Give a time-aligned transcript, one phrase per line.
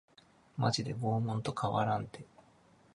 [0.57, 2.25] マジで拷問と変わらんて